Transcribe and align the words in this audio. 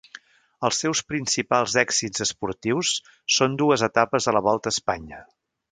Els 0.69 0.79
seus 0.83 1.01
principals 1.11 1.75
èxits 1.83 2.25
esportius 2.27 2.95
són 3.39 3.61
dues 3.63 3.87
etapes 3.93 4.31
a 4.33 4.39
la 4.39 4.47
Volta 4.49 4.73
a 4.75 4.79
Espanya. 4.79 5.25